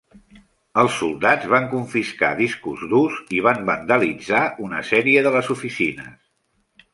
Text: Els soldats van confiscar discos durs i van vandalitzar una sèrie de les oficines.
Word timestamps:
Els 0.83 0.93
soldats 1.01 1.49
van 1.51 1.67
confiscar 1.73 2.31
discos 2.39 2.85
durs 2.95 3.19
i 3.37 3.43
van 3.49 3.61
vandalitzar 3.69 4.41
una 4.69 4.81
sèrie 4.89 5.25
de 5.29 5.35
les 5.37 5.53
oficines. 5.59 6.19